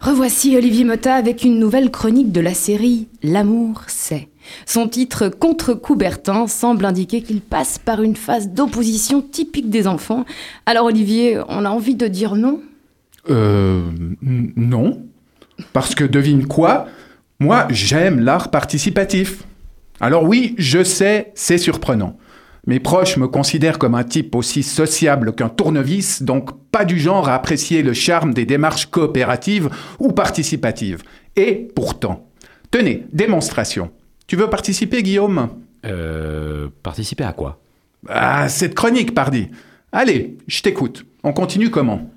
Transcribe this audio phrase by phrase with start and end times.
[0.00, 4.28] Revoici Olivier Motta avec une nouvelle chronique de la série L'amour c'est.
[4.66, 10.24] Son titre Contre Coubertin semble indiquer qu'il passe par une phase d'opposition typique des enfants.
[10.66, 12.60] Alors Olivier, on a envie de dire non?
[13.30, 13.82] Euh.
[14.20, 15.02] Non.
[15.72, 16.86] Parce que devine quoi?
[17.40, 19.44] Moi, j'aime l'art participatif.
[20.00, 22.16] Alors oui, je sais, c'est surprenant.
[22.66, 27.28] Mes proches me considèrent comme un type aussi sociable qu'un tournevis, donc pas du genre
[27.28, 31.02] à apprécier le charme des démarches coopératives ou participatives.
[31.36, 32.26] Et pourtant,
[32.70, 33.90] tenez, démonstration.
[34.26, 35.50] Tu veux participer, Guillaume?
[35.84, 36.68] Euh.
[36.82, 37.60] Participer à quoi?
[38.08, 39.48] Ah, cette chronique, pardi.
[39.92, 41.04] Allez, je t'écoute.
[41.22, 42.10] On continue comment?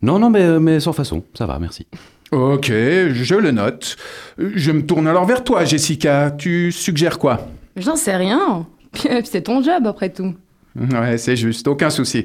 [0.00, 1.22] Non, non, mais, mais sans façon.
[1.34, 1.86] Ça va, merci.
[2.32, 3.96] Ok, je le note.
[4.38, 6.30] Je me tourne alors vers toi, Jessica.
[6.30, 7.46] Tu suggères quoi?
[7.76, 8.66] J'en sais rien.
[9.24, 10.34] C'est ton job après tout.
[10.74, 12.24] Ouais, c'est juste, aucun souci.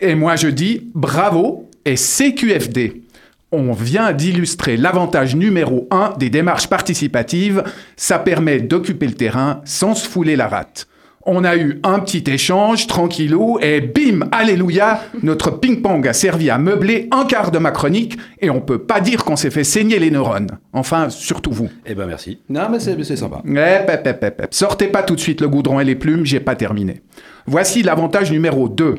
[0.00, 3.02] Et moi je dis bravo et CQFD.
[3.50, 7.64] On vient d'illustrer l'avantage numéro un des démarches participatives.
[7.96, 10.86] Ça permet d'occuper le terrain sans se fouler la rate.
[11.30, 16.56] On a eu un petit échange, tranquillou, et bim, alléluia, notre ping-pong a servi à
[16.56, 19.98] meubler un quart de ma chronique, et on peut pas dire qu'on s'est fait saigner
[19.98, 20.58] les neurones.
[20.72, 21.68] Enfin, surtout vous.
[21.84, 22.38] Eh ben, merci.
[22.48, 23.42] Non, mais c'est c'est sympa.
[23.44, 24.46] Hep.
[24.52, 27.02] Sortez pas tout de suite le goudron et les plumes, j'ai pas terminé.
[27.46, 28.94] Voici l'avantage numéro 2.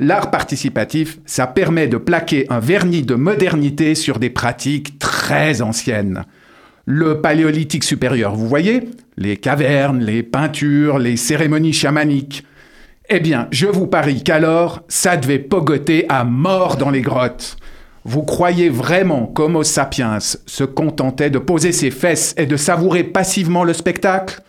[0.00, 6.24] L'art participatif, ça permet de plaquer un vernis de modernité sur des pratiques très anciennes.
[6.90, 12.46] Le paléolithique supérieur, vous voyez Les cavernes, les peintures, les cérémonies chamaniques.
[13.10, 17.58] Eh bien, je vous parie qu'alors, ça devait pogoter à mort dans les grottes.
[18.04, 23.64] Vous croyez vraiment qu'Homo sapiens se contentait de poser ses fesses et de savourer passivement
[23.64, 24.40] le spectacle?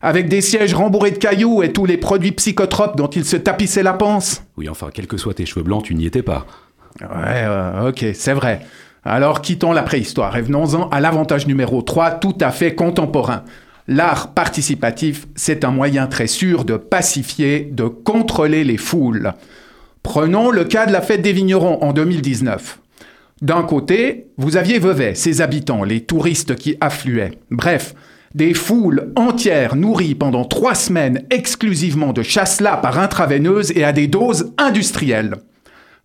[0.00, 3.84] Avec des sièges rembourrés de cailloux et tous les produits psychotropes dont il se tapissait
[3.84, 4.42] la panse?
[4.56, 6.48] Oui, enfin, quels que soient tes cheveux blancs, tu n'y étais pas.
[7.00, 8.66] Ouais, euh, ok, c'est vrai.
[9.08, 13.44] Alors quittons la préhistoire et venons-en à l'avantage numéro 3, tout à fait contemporain.
[13.86, 19.32] L'art participatif, c'est un moyen très sûr de pacifier, de contrôler les foules.
[20.02, 22.80] Prenons le cas de la fête des vignerons en 2019.
[23.42, 27.38] D'un côté, vous aviez Vevey, ses habitants, les touristes qui affluaient.
[27.52, 27.94] Bref,
[28.34, 34.08] des foules entières nourries pendant trois semaines exclusivement de chasse-là par intraveineuse et à des
[34.08, 35.36] doses industrielles.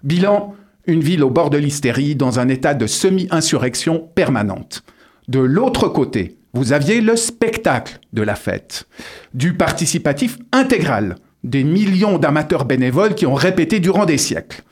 [0.03, 0.53] Bilan,
[0.87, 4.83] une ville au bord de l'hystérie dans un état de semi-insurrection permanente.
[5.27, 8.87] De l'autre côté, vous aviez le spectacle de la fête,
[9.33, 14.63] du participatif intégral, des millions d'amateurs bénévoles qui ont répété durant des siècles.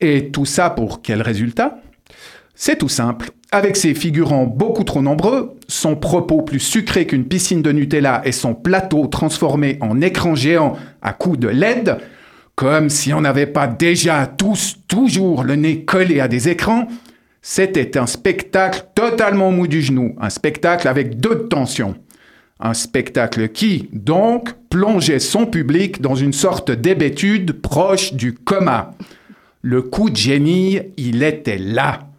[0.00, 1.80] Et tout ça pour quel résultat?
[2.54, 3.30] C'est tout simple.
[3.50, 8.32] Avec ses figurants beaucoup trop nombreux, son propos plus sucré qu'une piscine de Nutella et
[8.32, 11.98] son plateau transformé en écran géant à coups de LED,
[12.62, 16.86] comme si on n'avait pas déjà tous toujours le nez collé à des écrans,
[17.40, 21.96] c'était un spectacle totalement mou du genou, un spectacle avec deux de tension.
[22.60, 28.92] Un spectacle qui, donc, plongeait son public dans une sorte d'hébétude proche du coma.
[29.62, 32.10] Le coup de génie, il était là.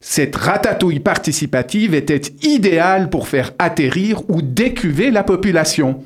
[0.00, 6.02] Cette ratatouille participative était idéale pour faire atterrir ou décuver la population.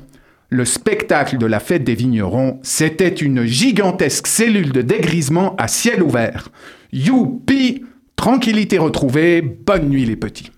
[0.53, 6.03] Le spectacle de la fête des vignerons, c'était une gigantesque cellule de dégrisement à ciel
[6.03, 6.49] ouvert.
[6.91, 7.83] Youpi
[8.15, 10.51] Tranquillité retrouvée, bonne nuit les petits.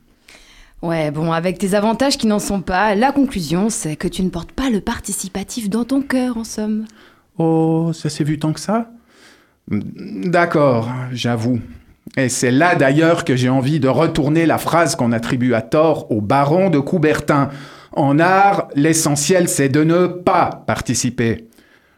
[0.82, 4.30] Ouais, bon, avec tes avantages qui n'en sont pas, la conclusion, c'est que tu ne
[4.30, 6.84] portes pas le participatif dans ton cœur, en somme.
[7.38, 8.92] Oh, ça s'est vu tant que ça?
[9.70, 11.62] D'accord, j'avoue.
[12.18, 16.12] Et c'est là d'ailleurs que j'ai envie de retourner la phrase qu'on attribue à tort
[16.12, 17.50] au baron de Coubertin.
[17.96, 21.48] En art, l'essentiel c'est de ne pas participer.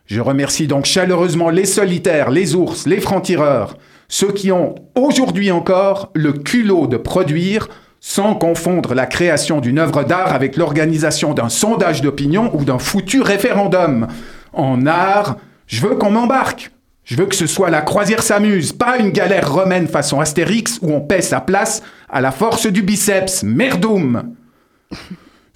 [0.05, 6.11] Je remercie donc chaleureusement les solitaires, les ours, les francs-tireurs, ceux qui ont aujourd'hui encore
[6.13, 7.67] le culot de produire
[7.99, 13.23] sans confondre la création d'une œuvre d'art avec l'organisation d'un sondage d'opinion ou d'un foutu
[13.23, 14.07] référendum.
[14.53, 16.71] En art, je veux qu'on m'embarque.
[17.05, 20.91] Je veux que ce soit la croisière s'amuse, pas une galère romaine façon Astérix où
[20.93, 23.41] on paie sa place à la force du biceps.
[23.43, 24.35] Merdoum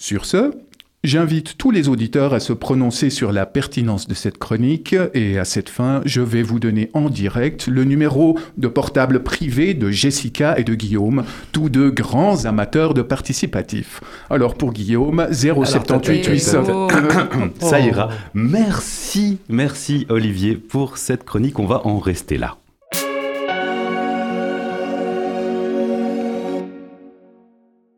[0.02, 0.52] Sur ce,
[1.04, 5.46] j'invite tous les auditeurs à se prononcer sur la pertinence de cette chronique et à
[5.46, 10.58] cette fin, je vais vous donner en direct le numéro de portable privé de Jessica
[10.58, 14.02] et de Guillaume, tous deux grands amateurs de participatif.
[14.32, 16.64] Alors pour Guillaume, 078 800.
[16.68, 16.88] Oh.
[17.60, 18.10] Ça ira.
[18.34, 21.60] Merci, merci Olivier pour cette chronique.
[21.60, 22.58] On va en rester là.